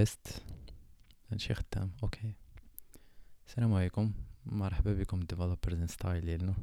[0.00, 0.42] test
[1.30, 2.32] هادشي خدام okay.
[3.46, 4.12] السلام عليكم.
[4.46, 6.54] مرحبا بكم developers style ديالنا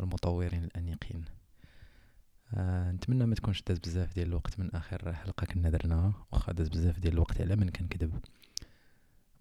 [0.00, 1.24] المطورين الأنيقين.
[2.54, 6.68] آه نتمنى ما تكونش داز بزاف ديال الوقت من آخر حلقة كنا درناها واخا داز
[6.68, 8.20] بزاف ديال الوقت على من كنكذب.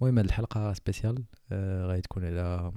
[0.01, 2.73] المهم هاد الحلقة spéciale آه تكون على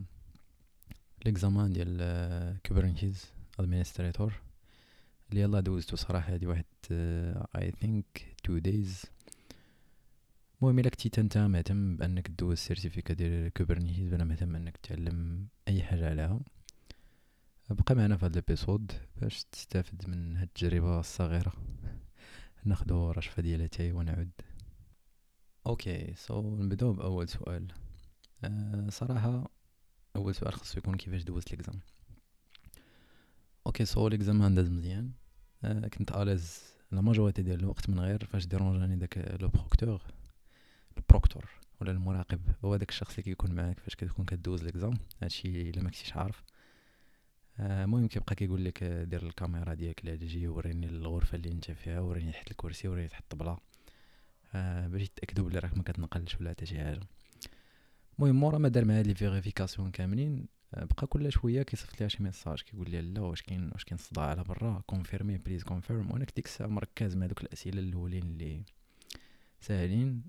[1.25, 3.25] l'examen ديال Kubernetes
[3.59, 4.33] Administrator
[5.31, 9.05] اللي يلا دوزتو صراحة هادي واحد I think two days
[10.63, 15.47] المهم إلا كنتي انت مهتم بأنك دوز ال certificat ديال Kubernetes ولا مهتم إنك تعلم
[15.69, 16.41] أي حاجة عليها.
[17.71, 21.53] بقى معنا في هذا ال episode باش تستافد من هاد التجربة الصغيرة.
[22.65, 24.31] ناخدو رشفة ديال اتاي ونعود.
[25.67, 27.73] okay so نبدأو بأول سؤال.
[28.45, 29.51] أه صراحة
[30.17, 31.81] أول سؤال خصو يكون كيفاش دوزت l'exam
[33.67, 35.13] okay so l'exam داز مزيان.
[35.65, 39.49] أه كنت à l'aise la majorité ديال الوقت من غير فاش dérangé ني داك le
[39.49, 40.22] proctor.
[40.99, 41.45] ال proctor
[41.81, 42.41] ولا المراقب.
[42.65, 46.45] هو داك الشخص اللي كيكون معاك فاش كتكون كدوز l'exam هادشي إلا ما كنتيش عارف.
[47.61, 52.33] آه، المهم كيبقى كيقول لك دير الكاميرا ديالك جي وريني الغرفة اللي انت فيها وريني
[52.33, 53.59] تحت الكرسي وريني تحت الطبلة.
[54.55, 57.01] آه باش يتأكدوا بلي راك ما كتنقلش ولا حتى شي حاجة.
[58.19, 60.47] المهم مورا ما دار معايا les vérifications كاملين.
[60.75, 63.99] آه، بقى كل شوية كيصيفط ليها شي message كيقول لي لا واش كاين واش كاين
[63.99, 68.63] صداع على برا؟ confirmé please confirm وأنا ديك الساعة مركز مع دوك الأسئلة الأولين اللي
[69.61, 70.23] ساهلين.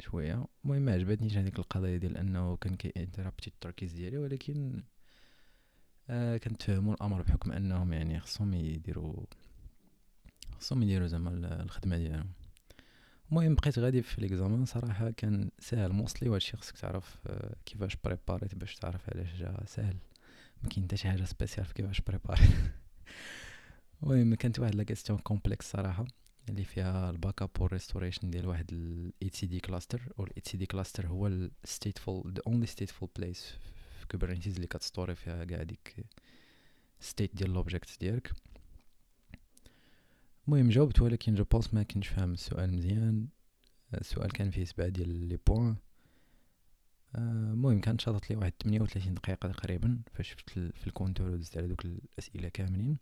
[0.00, 0.46] شوية.
[0.64, 4.82] المهم ما عجبتنيش هذيك القضية ديال أنه كان كي interrupt ي التركيز ديالي ولكن
[6.10, 9.24] آه كنتفهموا الأمر بحكم أنهم يعني خصهم يديروا
[10.60, 11.30] خصهم يديروا زعما
[11.62, 12.32] الخدمة ديالهم.
[13.30, 18.48] المهم بقيت غادي في l'examen صراحة كان ساهل موصلي وهادشي خصك تعرف آه كيفاش préparé
[18.48, 19.96] ت باش تعرف علاش جا ساهل
[20.62, 22.42] ما كاين حتى شي حاجة spécial في كيفاش préparé
[24.02, 24.84] المهم كانت واحد la
[25.24, 26.04] complexe صراحة.
[26.50, 31.06] اللي فيها ال backup وال restoration ديال واحد ال etcd cluster و ال etcd cluster
[31.06, 33.54] هو ال stateful the only stateful place
[34.00, 36.06] في Kubernetes اللي كت store ي فيها كاع ديك
[37.00, 38.32] state ديال l'object ديالك.
[40.48, 43.28] المهم جاوبت ولكن je pense ما كنتش فاهم السؤال مزيان.
[43.94, 45.76] السؤال كان فيه سبعة ديال les points
[47.18, 51.66] المهم كان شاطط لي واحد 38 دقيقة تقريبا فاش شفت في ال compteur ودزت على
[51.66, 52.98] دوك الأسئلة كاملين.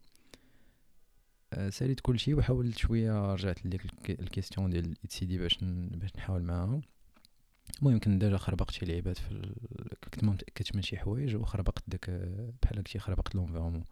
[1.68, 5.58] ساليت كلشي وحاولت شوية رجعت لديك ال question ديال سي دي باش
[5.90, 6.80] باش نحاول معاها.
[7.78, 9.54] المهم كنت déjà خربقت شي لعيبات في.
[10.04, 12.10] كنت ما متاكدش من شي حوايج وخربقت داك
[12.62, 13.84] بحال هكشي خربقت l'environnement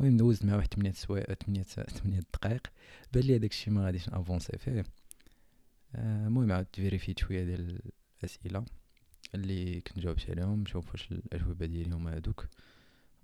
[0.00, 2.66] المهم دوزت مع واحد 8 سوايع 8 8 دقائق
[3.12, 4.84] بان لي هداك الشيء ما غاديش ن avancé فيه.
[5.94, 7.80] المهم عاودت vérifié ت شوية ديال
[8.22, 8.64] الأسئلة
[9.34, 12.46] اللي كنت جاوبت عليهم نشوف واش الأجوبة ديالي هما هادوك.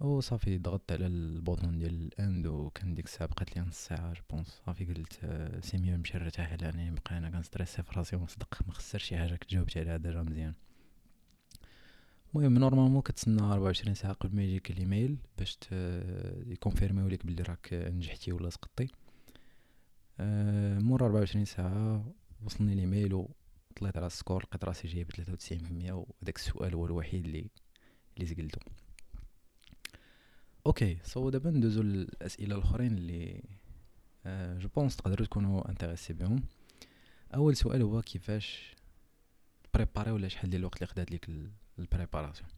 [0.03, 3.77] أو صافي ضغطت على ال bouton ديال ال end وكان ديك الساعة بقات لي نص
[3.87, 7.83] ساعة je pense صافي قلت آه، c'est mieux نمشي نرتاح لاني بقى أنا كن stressé
[7.83, 10.55] في راسي ونصدق ما خسرش شي حاجة كنت جاوبت عليها déjà مزيان.
[12.35, 15.59] المهم normalement كتسنى 24 ساعة قبل ما يجيك الإيميل باش
[16.47, 18.89] ي confirmé و لك بلي راك نجحتي ولا سقطتي.
[20.21, 22.05] أه مور 24 ساعة
[22.45, 27.51] وصلني الإيميل وطلعت على ال score لقيت راسي جايب 93% وداك السؤال هو الوحيد اللي
[28.17, 28.61] اللي زقلتو
[30.67, 33.43] okay so دابا ندوزو الأسئلة الأخرين اللي
[34.27, 36.43] آه je pense تقدروا تكونوا intéressé بهم.
[37.35, 38.77] أول سؤال هو كيفاش
[39.75, 41.29] préparer ولا شحال ديال الوقت اللي خدات ليك
[41.79, 42.49] ال préparation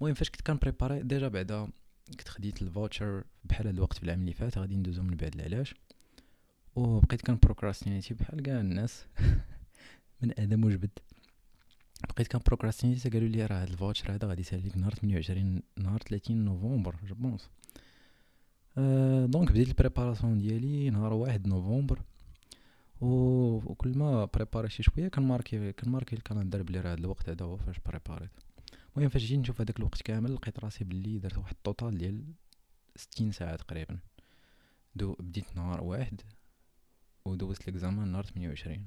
[0.00, 1.68] المهم فاش كنت كن préparer déjà بعدا
[2.18, 5.34] كنت خديت ال voucher بحال هاد الوقت في العام اللي فات غادي ندوزو من بعد
[5.34, 5.74] العلاش
[6.76, 9.06] وبقيت كن procrastinate بحال كاع الناس.
[10.22, 10.90] من أدم وجبد.
[12.08, 15.62] بقيت كن procrastinate قالوا لي راه هاد ال voucher هذا غادي يسالي لك نهار 28
[15.76, 17.48] نهار 30 نوفمبر je pense
[18.78, 21.98] أه donc بديت ال préparation ديالي نهار واحد نوفمبر
[23.00, 27.28] وكل ما préparer شي شوية كن marquer كن marquer ال calendar بلي راه هاد الوقت
[27.28, 28.30] هذا هو فاش بريباريت
[28.96, 32.24] المهم فاش جيت نشوف هذاك الوقت كامل لقيت راسي بلي درت واحد ال total ديال
[32.96, 33.98] ستين ساعه تقريبا
[34.94, 36.20] دو بديت نهار واحد
[37.24, 38.86] ودوزت l'examen نهار 28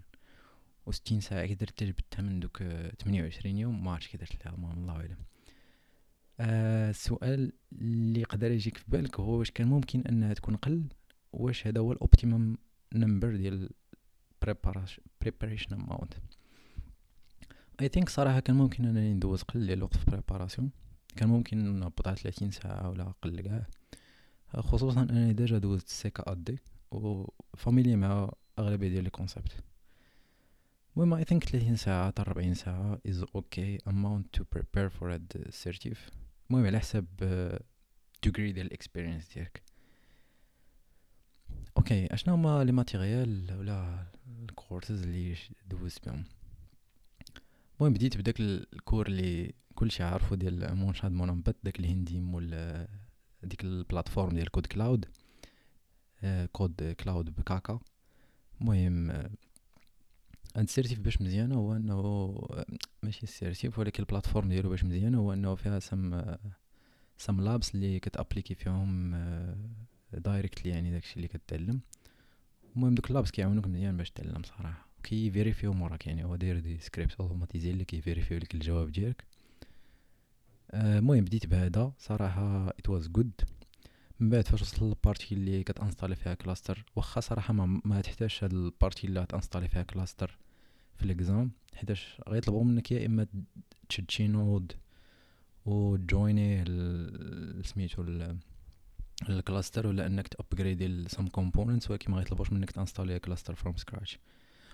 [0.85, 2.63] وستين ساعة كي درت جبتها من دوك
[2.99, 5.17] تمنية وعشرين يوم ما عرفتش كي درت لها الله أعلم.
[6.39, 10.83] آه السؤال اللي يقدر يجيك في بالك هو واش كان ممكن أنها تكون قل؟
[11.33, 12.57] واش هذا هو ال optimum
[12.93, 13.69] number ديال
[15.21, 16.13] preparation amount
[17.81, 20.71] I think صراحة كان ممكن أنني ندوز قل ديال الوقت في préparation
[21.15, 23.67] كان ممكن نهبط على 30 ساعة ولا أقل كاع.
[24.47, 26.59] خصوصا أنني déjà دوزت CKAD و
[26.91, 29.51] familier مع أغلبية ديال les concepts
[30.97, 35.19] المهم I think 30 ساعة حتى 40 ساعة is okay amount to prepare for a
[35.63, 35.97] certif
[36.49, 37.05] المهم على حسب
[38.27, 39.63] degree ديال ال experience ديالك.
[41.77, 44.05] okay اشنا هما les matériels ولا
[44.49, 45.35] الكورسز اللي
[45.67, 46.23] دوزت بهم؟
[47.79, 52.49] المهم بديت بداك ال cours اللي كلشي عارفو ديال Mumshad Mannambeth داك الهندي مول
[53.43, 55.05] ديك ال platform ديال KodeKloud
[56.51, 57.79] KodeKloud بكاكا.
[58.61, 59.31] المهم هاد
[60.57, 61.97] ال certif باش مزيانة هو إنه
[63.03, 66.35] ماشي ال certif ولكن ال platform ديالو باش مزيانة هو إنه فيها سم
[67.17, 69.15] some labs اللي كت appliquer فيهم
[70.13, 71.81] directly يعني داكشي اللي كتعلم.
[72.75, 74.87] المهم دوك ال labs كيعاونوك مزيان باش تعلم صراحة.
[75.03, 78.55] كي vérifier و موراك يعني هو داير des scripts automatisés اللي كي vérifier و لك
[78.55, 79.25] الجواب ديالك.
[80.73, 83.31] المهم بديت بهذا صراحة it was good
[84.19, 88.01] من بعد فاش وصلت لل partie اللي كت installer فيها cluster واخا صراحة ما, ما
[88.01, 90.37] تحتاجش هاد ال partie اللي غت installer فيها cluster
[90.97, 93.27] في ال exam حيتاش غيطلبوا منك يا إما
[93.89, 94.71] تشد شي node
[95.65, 96.65] و joiner
[97.63, 98.03] سميتو
[99.29, 103.55] ال cluster ولا إنك ت upgrader some components ولكن ما غيطلبوش منك ت installer cluster
[103.55, 104.19] from scratch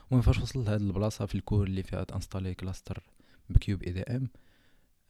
[0.08, 3.04] المهم فاش وصلت لهاد البلاصة في ال cours اللي فيها ت installer cluster ب
[3.50, 4.30] kubeadm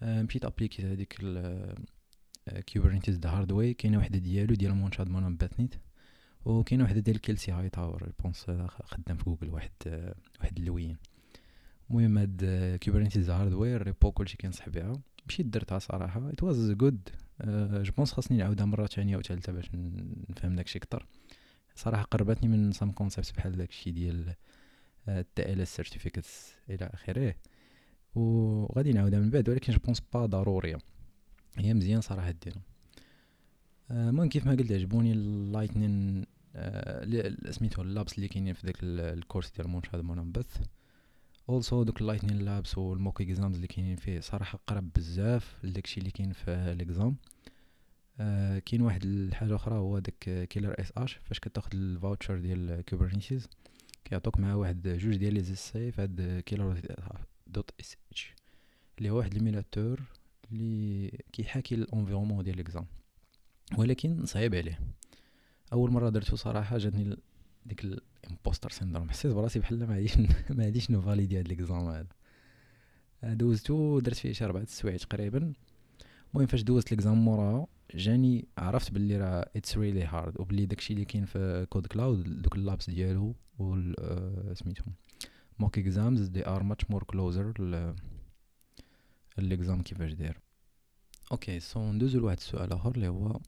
[0.02, 1.22] مشيت ابليكيت هذيك
[2.74, 5.76] Kubernetes The Hard Way كاينة وحدة ديالو ديال Mumshad Mannambeth
[6.46, 8.46] وكاينه وحده ديال Kelsey Hightower pense
[8.84, 9.72] خدام في جوجل واحد
[10.40, 10.98] واحد اللوين.
[11.90, 12.46] المهم هاد
[12.84, 14.94] Kubernetes Hard Way repo كلشي كينصح بها.
[15.28, 16.30] مشيت درتها صراحة.
[16.30, 17.10] it was good
[17.84, 19.70] je pense خاصني نعاودها مرة ثانية وثالثه باش
[20.30, 21.06] نفهم داكشي أكثر
[21.76, 24.36] صراحة قربتني من some concepts بحال داكشي ديال
[25.08, 27.36] ال TLS certificates إلى آخره.
[28.16, 30.78] وغادي نعاودها من بعد ولكن je pense pas ضرورية.
[31.58, 32.62] هي مزيان صراحة ديرها
[33.92, 36.26] المهم كيف ما قلت عجبوني ال lightning
[37.50, 40.58] سميتو ال labs اللي كاينين في داك ال course ديال Mumshad Mannambeth
[41.50, 46.00] also دوك ال lightning labs وال mock exams اللي كاينين فيه صراحة قرب بزاف لداكشي
[46.00, 47.16] اللي كاين في ال exam
[48.20, 53.48] آه كاين واحد الحاجة أخرى هو داك killer.sh فاش كتاخد ال voucher ديال Kubernetes
[54.06, 56.82] كيعطوك مع واحد جوج ديال les essais في هاد killer
[57.48, 58.34] dot sh
[58.98, 60.02] اللي هو واحد ال simulateur
[60.52, 62.86] اللي كيحاكي ال environnement ديال l'exam
[63.78, 64.80] ولكن صعيب عليه.
[65.74, 67.18] أول مرة درتو صراحة جاتني
[67.66, 67.84] ديك
[68.24, 70.18] ال imposter syndrome حسيت براسي بحال ما عاديش
[70.50, 72.08] ما عاديش ن valider هاد l'exam هذا
[73.24, 75.54] دوزتو درت فيه شي ربعة سوايع تقريبا.
[76.34, 81.06] المهم فاش دوزت l'exam موراها جاني عرفت باللي راه it's really hard وبلي داكشي اللي
[81.06, 83.76] كاين في KodeKloud دوك ال labs ديالو و
[84.54, 84.94] سميتهم
[85.60, 87.54] mock exams they are much more closer
[89.40, 90.40] ال exam كيفاش داير.
[91.32, 93.40] okay so ندوزو لواحد السؤال آخر اللي هو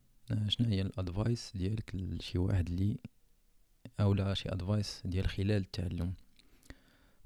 [0.47, 2.97] شنو هي ال advice ديالك لشي واحد اللي
[3.99, 6.13] اولا شي advice ديال خلال التعلم؟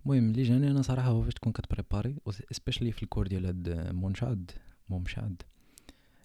[0.06, 2.15] المهم اللي جاني أنا صراحة هو فاش تكون كت préparer
[2.51, 4.51] especially في ال cours ديال هاد Mumshad
[4.89, 5.41] Mumshad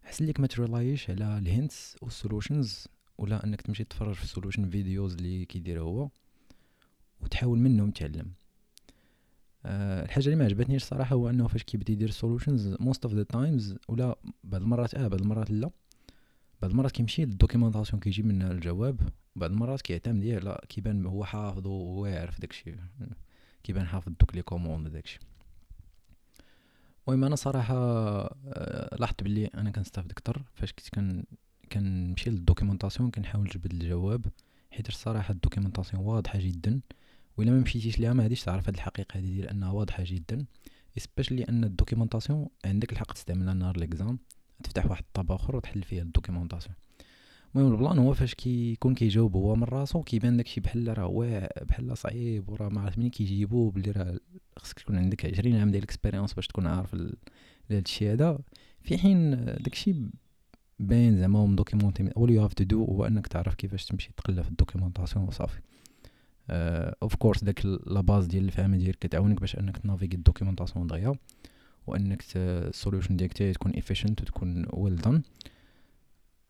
[0.03, 2.89] حسن ليك ما ت rely ش على ال hints وال solutions
[3.19, 6.09] ولا أنك تمشي تفرج في ال solution videos اللي كيدير هو
[7.21, 8.33] وتحاول منهم تعلم.
[9.67, 13.23] أه الحاجة اللي ما عجبتنيش الصراحه هو أنه فاش كيبدا يدير solutions most of the
[13.23, 15.71] times ولا بعض المرات آه بعض المرات لا.
[16.63, 19.01] بعض المرات كيمشي لل documentation كيجيب منها الجواب
[19.37, 22.75] بعض المرات كيعتمد على كيبان هو حافظ وهو يعرف داكشي
[23.63, 25.19] كيبان حافظ دوك les commandes داكشي.
[27.09, 31.25] المهم أنا صراحة آه، لاحظت بلي أنا كنستافد أكثر فاش كنت كان
[31.73, 34.27] كنمشي لل documentation كنحاول نجبد الجواب
[34.71, 36.81] حيت الصراحة ال documentation واضحة جدا
[37.37, 40.45] وإلا ما مشيتيش ليها ما غاديش تعرف هاد الحقيقة هادي ديال أنها واضحة جدا
[40.97, 44.19] especially أن ال documentation عندك الحق تستعملها نهار l'exam
[44.63, 46.75] تفتح واحد ال tab اخر وتحل فيه ال documentation
[47.55, 51.49] المهم ال plan هو فاش كيكون كيجاوب هو من راسو كيبان داكشي بحال راه واعر
[51.63, 54.19] بحال صعيب وراه ما عرفت منين كيجيبو بلي راه
[54.59, 56.97] خصك تكون عندك عشرين عام ديال ال expérience باش تكون عارف
[57.71, 58.39] هادشي هذا.
[58.83, 59.95] في حين داكشي
[60.79, 64.43] باين زعما م documenté all you have to do هو إنك تعرف كيفاش تمشي تقلب
[64.43, 65.61] في ال documentation وصافي.
[66.51, 70.20] of uh, course داك la base ديال الفهم ديالك كتعاونك باش إنك ت naviguer ال
[70.20, 71.15] documentation دغيا.
[71.87, 75.23] وأنك ال solution ديالك تكون efficient وتكون well done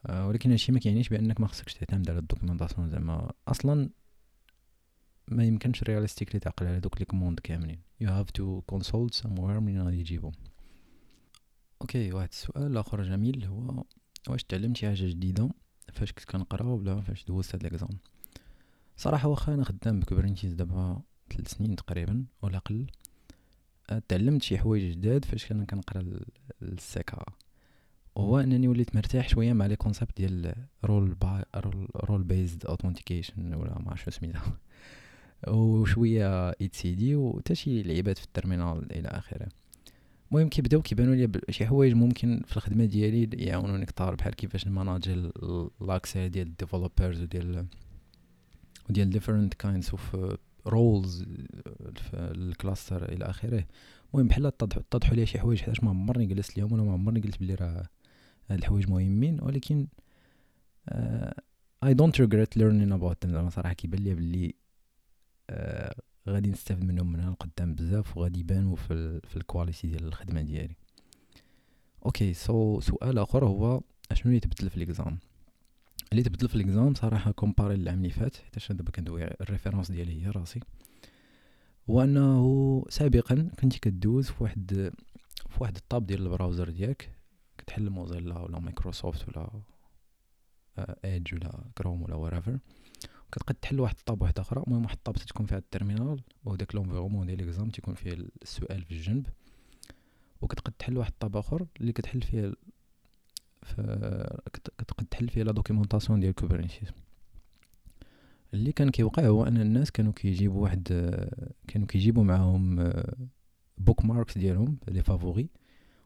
[0.06, 3.32] آه ولكن هادشي ما كيعنيش بأنك ما خصكش تعتمد على ال documentation زعما.
[3.48, 3.90] أصلا
[5.28, 7.80] ما يمكنش realistically تعقل على دوك les commandes كاملين.
[8.00, 10.32] you have to consult somewhere من غادي يجيبهم
[11.82, 13.84] okay واحد السؤال آخر جميل هو
[14.28, 15.48] واش تعلمت شي حاجة جديدة
[15.92, 17.98] فاش كنت كنقرا ولا فاش دوزت هاد l'exam
[18.96, 22.86] صراحة واخا أنا خدام ب Kubernetes دابا ثلاث سنين تقريبا ولا آه،
[24.08, 26.20] تعلمت شي حوايج جداد فاش كنا كنقرا
[26.62, 27.24] ال CKA.
[28.14, 30.54] وهو أنني وليت مرتاح شوية مع les concepts ديال
[30.84, 31.44] role با
[31.96, 34.58] role based authentication ولا ما عرفتش سميتها.
[35.48, 39.48] وشوية اي سي دي وحتى شي لعيبات في ال terminal إلى آخره.
[40.32, 44.74] المهم كيبداو كيبانوا لي شي حوايج ممكن في الخدمة ديالي يعاونوني كثار بحال كيفاش ن
[44.74, 45.30] manager
[45.80, 47.66] l'accès ديال ال developers وديال
[48.90, 50.00] وديال different kinds of
[50.66, 51.22] roles
[51.96, 53.64] في ال cluster إلى آخره.
[54.14, 57.40] المهم بحال اتضحوا لي شي حوايج حيتاش ما عمرني جلست ليهم ولا ما عمرني قلت
[57.40, 57.88] بلي راه
[58.50, 59.40] هاد الحوايج مهمين.
[59.42, 59.86] ولكن
[61.84, 64.54] I don't regret learning about زعما صراحة كيبان لي بلي
[65.52, 70.04] uh, غادي نستافد منهم من هنا لقدام بزاف وغادي يبانوا في في ال quality ديال
[70.04, 70.76] الخدمة ديالي.
[72.06, 75.18] okay so so, سؤال آخر هو أشنو اللي تبدل في l'exam
[76.12, 80.26] اللي تبدل في l'exam صراحة comparé للعام اللي فات حيت دابا كندوي ال référence ديالي
[80.26, 80.60] هي راسي.
[81.90, 84.92] هو انه سابقا كنتي كدوز في واحد
[85.48, 87.10] في واحد ال tab ديال ال browser ديالك
[87.58, 89.50] كتحل Mozilla ولا مايكروسوفت ولا
[91.04, 92.58] Edge ولا كروم ولا whatever
[93.32, 96.20] كتقد تحل واحد ال tab واحدة أخرى المهم واحد ال tab تكون فيها ال terminal
[96.44, 99.26] وداك l'environnement ديال l'exam تيكون فيه السؤال في الجنب.
[100.40, 102.52] وكتقد تحل واحد ال tab آخر اللي كتحل فيه
[104.52, 106.88] كتقد تحل فيه la documentation ديال Kubernetes
[108.54, 110.88] اللي كان كيوقع هو أن الناس كانوا كيجيبوا واحد
[111.68, 112.92] كانوا كيجيبوا معاهم
[113.78, 115.48] bookmarks ديالهم les favoris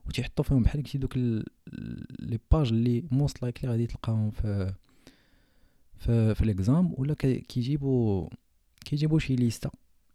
[0.06, 4.74] وتيحطوا فيهم بحال كشي دوك les pages اللي most likely غادي تلقاهم في
[5.96, 8.28] في, في l'exam ولا كيجيبوا
[8.84, 9.70] كيجيبوا شي ليستا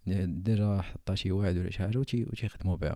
[0.07, 2.95] déjà حطها شي واحد ولا شي حاجة وتيخدموا بها.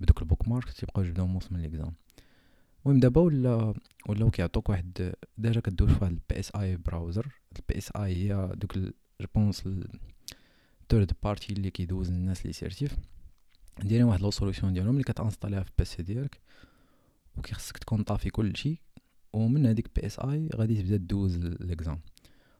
[0.00, 1.92] بدوك ال bookmarks تيبقاو يجبدوهم موس من l'exam
[2.86, 3.74] المهم دابا ولا
[4.08, 7.26] ولاو كيعطوك واحد déjà كدوز في واحد ال PSI browser ال
[7.58, 8.90] PSI هي دوك je
[9.34, 9.62] pense
[10.82, 12.96] ال third party اللي كيدوز الناس les certifs
[13.82, 16.40] دايرين واحد le solution ديالهم اللي كت installer يها في ال PC ديالك
[17.36, 18.80] وكيخصك تكون طافي كلشي
[19.32, 22.00] ومن هذيك PSI غادي تبدا دوز l'exam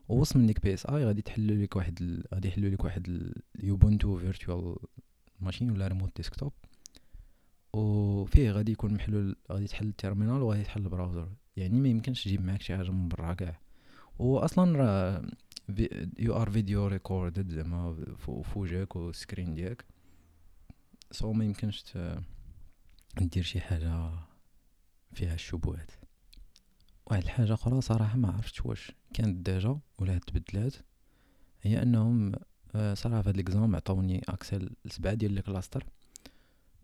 [0.09, 2.23] ووسط من ديك PSI غادي تحل لك واحد.
[2.35, 4.76] غادي يحلوا لك واحد ال Ubuntu virtual
[5.40, 6.52] machine ولا remote desktop
[7.75, 11.28] وفيه غادي يكون محلول غادي تحل ال terminal وغادي تحل ال browser.
[11.57, 13.61] يعني ما يمكنش تجيب معاك شي حاجة من برا كاع.
[14.19, 15.23] واصلا راه
[16.18, 18.07] you are video recorded زعما
[18.42, 19.85] فوجهك و ال screen ديالك.
[21.11, 21.85] so ما يمكنش
[23.21, 24.11] دير شي حاجة
[25.12, 25.90] فيها الشبهات.
[27.07, 30.75] واحد الحاجة أخرى صراحة ما عرفتش واش كانت déjà ولا تبدلات.
[31.62, 32.33] هي أنهم
[32.75, 35.84] آه، صراحة في هاد l'exam عطاوني اكسل لسبعه ديال les clusters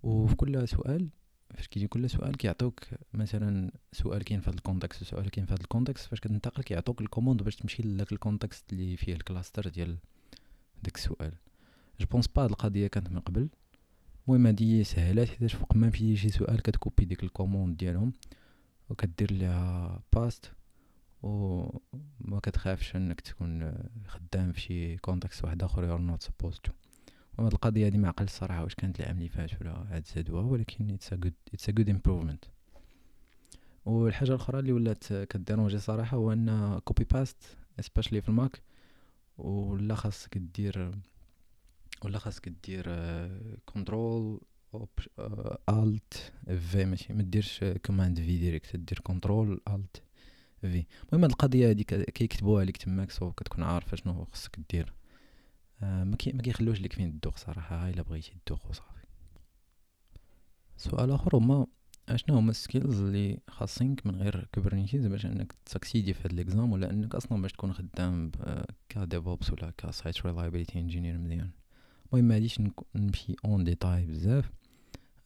[0.02, 1.08] وفي كل سؤال
[1.54, 2.80] فاش كيجي كل سؤال كيعطوك
[3.14, 6.62] مثلا سؤال كاين في هذا ال context وسؤال كاين في هذا ال context فاش كتنتقل
[6.62, 9.98] كيعطوك ال commande باش تمشي لذاك ال context اللي فيه ال cluster ديال
[10.82, 11.32] داك السؤال.
[12.00, 13.48] je pense pas هاد القضية كانت من قبل.
[14.28, 18.12] المهم هادي سهلات حيتاش فوق ما في شي سؤال كت copier ديك ال commande ديالهم
[18.90, 20.52] وكدير ليها paste
[21.22, 21.62] و
[22.20, 23.72] ما كتخافش انك تكون
[24.06, 26.72] خدام في شي context واحد آخر you're not supposed to
[27.40, 30.90] وهاد القضية هادي ما عقلت الصراحه واش كانت العام اللي فات ولا عاد زادوها ولكن
[30.90, 32.44] it's a good it's a good improvement
[33.84, 37.36] والحاجة الأخرى اللي ولات ك déranger صراحة هو إن copy paste
[37.80, 38.62] especially في ال Mac
[39.38, 40.90] ولا خاصك دير
[42.04, 42.84] ولا خاصك دير
[43.66, 44.40] control
[45.68, 50.02] alt V ماشي ما ديرش command V direct دير control alt
[50.60, 54.92] V المهم هاد القضية هادي كيكتبوها لك تماك so كتكون عارف شنو خصك دير
[55.82, 59.06] ما كيخلوش لك فين الدوخ صراحة إلا بغيتي الدوخ وصافي.
[60.76, 61.66] سؤال آخر هما
[62.08, 66.24] أشنو هما ال skills اللي خاصينك من غير Kubernetes باش إنك ت succeed ي في
[66.24, 68.30] هاد l'exam ولا إنك أصلا باش تكون خدام
[68.88, 71.50] ك DevOps ولا ك site reliability engineer مزيان؟
[72.12, 72.60] المهم ما غاديش
[72.94, 74.50] نمشي en détail بزاف.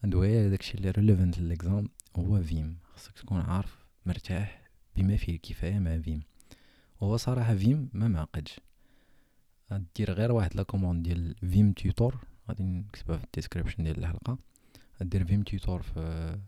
[0.05, 5.79] ندوي داكشي اللي relevant ل l'exam هو vim خاصك تكون عارف مرتاح بما فيه الكفاية
[5.79, 6.23] مع vim
[7.03, 8.61] هو صراحة vim ما معقدش.
[9.97, 12.19] دير غير واحد la commande ديال vim tutor.
[12.49, 14.39] غادي نكتبها في ال description ديال الحلقة.
[15.01, 16.39] دير vim tutor في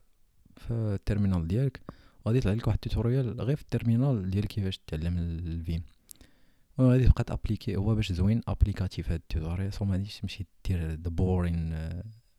[0.57, 1.81] في ال terminal ديالك.
[2.25, 5.83] وغادي يطلع لك واحد ال tutorial غير في ال terminal ديال كيفاش تعلم ال vim.
[6.79, 9.73] وغادي تبقى ت appliquer هو باش زوين applicatif هاد ال tutorial.
[9.73, 11.91] so مغاديش تمشي دير the boring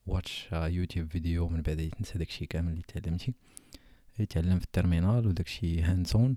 [0.06, 3.34] watch YouTube video من بعد تنسى داكشي كامل اللي تعلمتي.
[4.20, 6.36] يتعلم في ال terminal وداكشي hands-on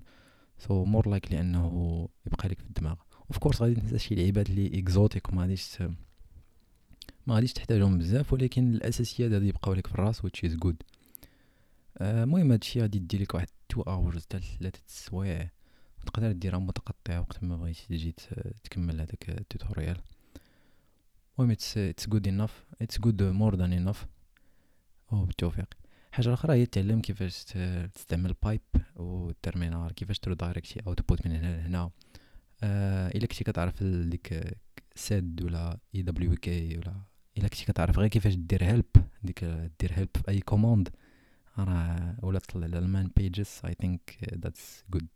[0.57, 2.95] so more like لأنه يبقى لك في الدماغ.
[3.31, 5.81] of course غادي تنسى شي لعيبات اللي exotiques وما غاديش
[7.27, 10.75] ما غاديش تحتاجهم بزاف ولكن الاساسيات غادي يبقاو لك في الراس which is good.
[12.01, 15.49] المهم هادشي غادي دير لك واحد 2 hours حتى 3 سوايع
[16.05, 18.15] تقدر ديرها متقطعه وقت ما بغيتي تجي
[18.63, 19.97] تكمل هذاك ال tutorial.
[21.39, 24.07] المهم it's good enough it's good more than enough
[25.11, 25.73] بالتوفيق.
[26.11, 27.43] حاجة الاخرى هي تعلم كيفاش
[27.93, 28.61] تستعمل pipe
[28.95, 31.91] وال terminal كيفاش ت redirect output من هنا لهنا.
[32.63, 34.57] إلا كنتي كتعرف ديك
[34.95, 37.01] sed ولا إي دبليو كي ولا
[37.37, 38.85] إلا كنتي كتعرف غير كيفاش دير help
[39.23, 39.43] ديك
[39.79, 40.89] دير help في أي commande
[41.57, 45.07] راه ولا تطلع على ال man pages I think that's good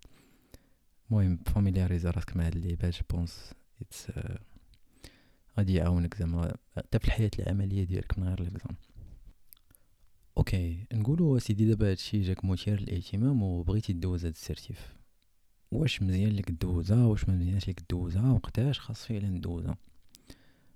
[1.12, 4.12] المهم familiarise راسك مع هاد اللعيبات pense it's
[5.58, 8.76] غادي يعاونك زعما حتى في الحياة العملية ديالك من غير l'exam
[10.38, 14.95] okay نقولوا سيدي دابا هادشي جاك مثير للاهتمام وبغيتي دوز هاد ال certif.
[15.76, 19.78] واش مزيان لك دوزها واش ما مزيانش لك دوزها وقتاش خاص فعلا ندوزها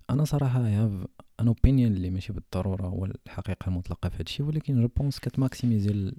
[0.10, 1.08] أنا صراحة have
[1.40, 6.14] an opinion اللي ماشي بالضرورة هو الحقيقة المطلقة في هادشي ولكن je pense كت maximise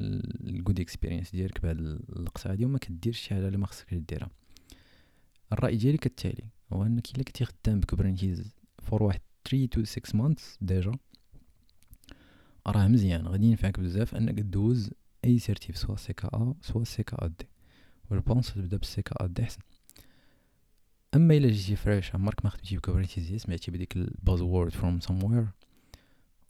[0.00, 4.30] ال good experience ديالك بهاد اللقطه هادي وما كديرش شي حاجة اللي ما خصك ديرها.
[5.52, 9.20] الرأي ديالي كالتالي هو أنك إلا كنتي خدام ب Kubernetes for واحد
[9.50, 10.92] 3 to 6 months déjà
[12.66, 14.90] راه مزيان غادي ينفعك بزاف أنك دوز
[15.24, 17.48] أي سيرتيف سوا سي كا أ سوا سي كا دي.
[18.10, 19.60] و pense تبدا بال CKAD احسن
[21.14, 25.46] اما الا جيتي fresh عمرك ما خدمتي ب Kubernetes سمعتي بديك ال buzzword from somewhere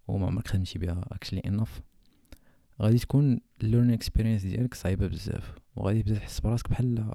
[0.08, 1.80] وما عمرك خدمتي بها actually enough
[2.82, 7.14] غادي تكون ال learning experience ديالك صعيبه بزاف وغادي تبدا تحس براسك بحال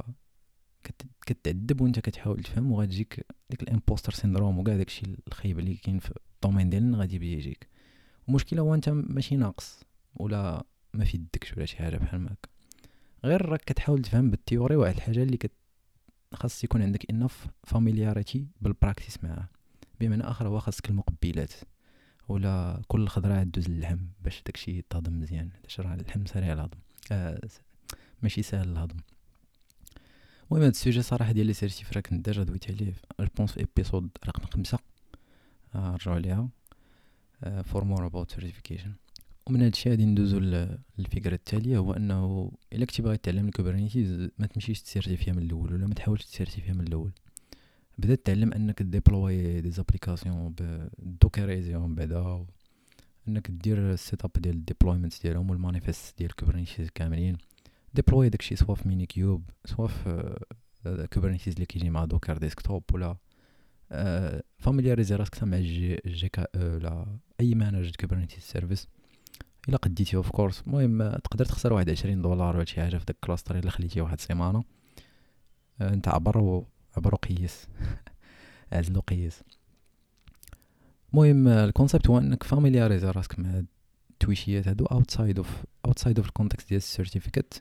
[1.26, 6.00] كتعذب وانت كتحاول تفهم وغادي تجيك ديك ال imposter syndrome وكاع داكشي الخايب اللي كاين
[6.00, 7.68] في ال domaine ديالنا غادي يبدا يجيك
[8.30, 9.84] المشكلة هو انت ماشي ناقص
[10.16, 12.53] ولا ما في يدكش ولا شي حاجة بحال ماك
[13.26, 15.52] غير راك كتحاول تفهم بال theory واحد الحاجة اللي كت
[16.34, 19.48] خاص يكون عندك enough familiarity بال practice معاه.
[20.00, 21.54] بمعنى آخر هو خاصك المقبلات.
[22.28, 25.50] ولا كل خضرة دوز اللحم باش داكشي يتهضم مزيان.
[25.52, 26.78] حيت راه اللحم سريع الهضم.
[27.12, 27.42] آه
[28.24, 28.98] ماشي ساهل الهضم.
[30.52, 33.52] المهم هاد ال sujet صراحة ديال les certifs راه كنت déjà دويت عليه je pense
[33.52, 34.80] في épisode رقم خمسة.
[35.76, 36.50] آه رجعوا عليها
[37.64, 38.94] for more about certification
[39.48, 40.40] ومن هادشي غادي ندوزو
[40.98, 45.42] للفكرة التالية هو أنه إلا كنتي باغي تعلم ال Kubernetes ما تمشيش ت certifie من
[45.44, 47.12] الأول ولا ما تحاولش ت certifie من الأول.
[47.98, 50.56] بدا تعلم أنك deploy des applications
[51.00, 52.46] ب dockerisation بعدا
[53.28, 57.38] أنك دير ال setup ديال ال deployment ديالهم وال manifest ديال Kubernetes كاملين.
[57.94, 60.40] deploy داكشي soit في Minikube soit في
[61.14, 63.18] Kubernetes اللي كيجي مع Docker Desktop ولا
[64.60, 68.88] familiarise راسك مع G, GKE أو لا any managed Kubernetes service
[69.70, 73.16] إلا قديتي of course المهم تقدر تخسر واحد عشرين دولار ولا شي حاجة في داك
[73.16, 74.64] ال cluster إلا خليتي واحد السيمانه
[75.82, 76.64] أنت عبر
[76.98, 77.68] عبر وقيس
[78.74, 79.44] عزل وقيس
[81.14, 83.64] المهم ال concept هو إنك familiarise راسك مع
[84.10, 87.54] التويشيات هادو outside of outside of ال context ديال ال certificat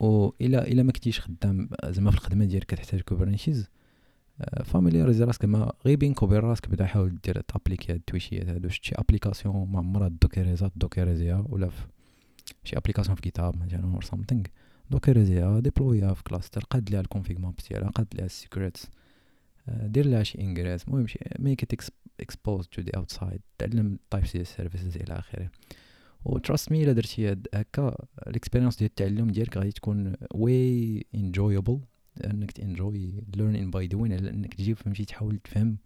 [0.00, 3.68] و الا إلا ما كنتيش خدام زعما في الخدمة ديالك كتحتاج Kubernetes
[4.64, 8.68] familiarise راسك ما غير بينك وبين راسك بدا حاول دير ت appliquer هاد التويشيات هادو
[8.68, 11.86] شتي application ما عمرها دوكيريزات dockeriser ها ولا في
[12.64, 14.42] شي application في GitHub مثلا or something
[14.90, 18.86] dockeriser ها deploy ها في cluster قاد ليها ال ConfigMap ديالها قاد ليها ال secrets
[19.68, 21.72] دير لها شي ingress المهم شي make it
[22.20, 25.50] exposed to the outside تعلم types ديال ال services إلى اخره
[26.24, 31.80] و trust me الا درتي هكا ال expérience ديال التعلم ديالك غادي تكون way enjoyable
[32.20, 35.76] انك ت enjoy learning by doing على انك تجي فهمتي؟ تحاول تفهم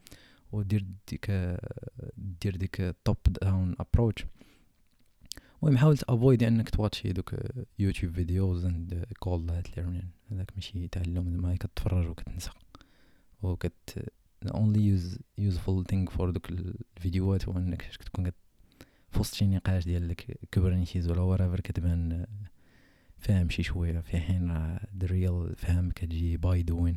[0.53, 1.31] ودير ديك
[2.17, 4.27] دير ديك top down approach
[5.63, 7.35] المهم حاول ت avoid انك ت watch ي دوك
[7.79, 12.51] YouTube videos and call that learning هذاك ماشي تعلم زعما كتفرج وكتنسى.
[13.43, 14.11] و the
[14.55, 18.31] only use useful thing for دوك الفيديوهات هو انك كتكون
[19.11, 20.15] في وسط شي نقاش ديال
[20.55, 22.27] Kubernetes ولا whatever كتبان
[23.25, 26.97] فاهم شي شوية في حين real فهم كتجي by doing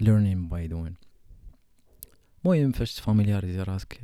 [0.00, 0.94] learning by doing
[2.44, 4.00] المهم فاش ت familiarise راسك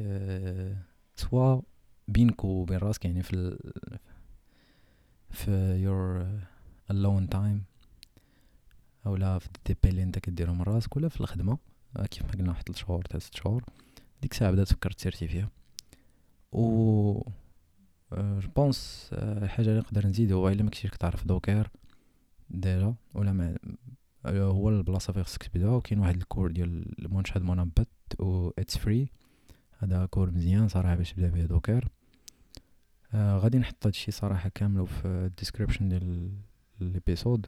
[1.17, 1.61] soit
[2.09, 3.59] بينك وبين راسك يعني في ال
[5.31, 6.27] في your
[6.93, 7.79] alone time
[9.07, 11.59] أولا في الديبي اللي أنت كديرهم من راسك ولا في الخدمة
[12.11, 13.65] كيف ما قلنا واحد 3 شهور 3 شهور
[14.23, 15.51] ديك الساعة بدا تفكر ت certifie.
[16.53, 17.23] و
[18.13, 21.71] je pense الحاجة اللي نقدر نزيد هو الا ما كنتيش كتعرف Docker
[22.51, 23.55] déjà ولا مع
[24.27, 29.09] هو البلاصه فين خصك تبدا وكاين واحد ال cours ديال Mumshad Mannambeth و it's free
[29.79, 31.89] هذا cours مزيان صراحة باش تبدا به Docker
[33.15, 36.31] آه غادي نحط هادشي صراحة كامل في ال description ديال
[36.81, 37.47] ال épisode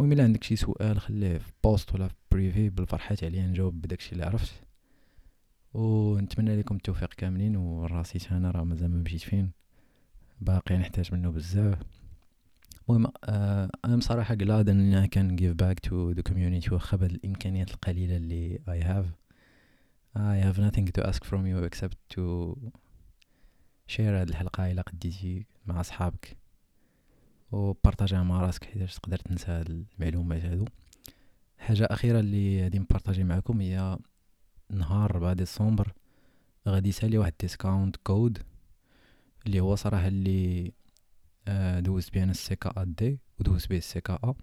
[0.00, 4.12] المهم إلا عندك شي سؤال خليه في post ولا في privé بالفرحات عليا نجاوب بداكشي
[4.12, 4.52] اللي عرفت.
[5.74, 9.52] ونتمنى لكم التوفيق كاملين وراسي أنا راه مازال ما مشيت فين.
[10.40, 11.78] باقي نحتاج منه بزاف.
[12.88, 14.66] المهم أنا آه بصراحة glad
[15.04, 19.06] I can give back to the community واخا بهاد الإمكانيات القليلة اللي I have.
[20.16, 22.22] I have nothing to ask from you except to
[23.88, 26.36] share هاد الحلقة إلى قديتي مع صحابك
[27.52, 30.64] و partagiها مع راسك حيت تقدر تنسى هاد المعلومات هادو
[31.58, 33.98] حاجة أخيرة اللي غادي n partagi معكم هي
[34.70, 35.92] نهار 4 ديسمبر
[36.68, 38.38] غادي يسالي واحد discount code
[39.46, 40.72] اللي هو صراحة اللي
[41.48, 44.34] آه دوزت بيه أنا ال CKAD ودوزت بيه ال CKA.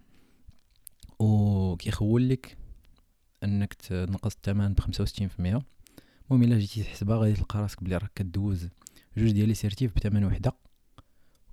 [1.22, 1.76] و
[2.18, 2.56] لك
[3.44, 4.74] إنك تنقص الثمن
[5.28, 5.62] في المية.
[6.30, 8.68] المهم إلا جيتي تحسبها غادي تلقى راسك بلي راك كدوز
[9.16, 10.52] جوج ديال les certifs بثمن وحدة.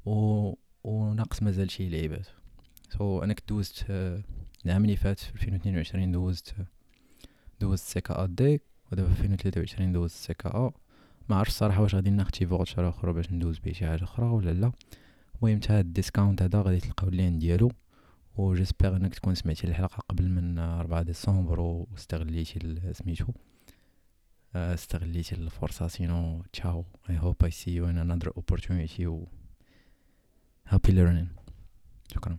[0.06, 2.26] و وناقص مازال شي لعيبات.
[2.90, 3.86] so so, أنا كنت دوزت
[4.66, 6.56] العام اللي فات في 2022 دوزت
[7.62, 8.62] دوزت CKAD
[8.92, 10.72] ودابا في 2023 دوزت CKA.
[11.32, 14.26] ما عرفتش الصراحه واش غادي ناخد شي voucher أخرى باش ندوز بيه شي حاجة أخرى
[14.26, 14.72] ولا لا.
[15.36, 17.72] المهم حتى هاد ال discount هذا غادي تلقاو ال lien ديالو
[18.36, 23.34] و j'espère إنك تكون سمعتي الحلقة قبل من 4 ديسمبر واستغليتي سميتو.
[24.56, 25.88] استغليتي الفرصة.
[25.88, 29.26] sinon ciao I hope I see you in another opportunity و
[30.70, 31.28] happy learning.
[32.13, 32.38] شكرا.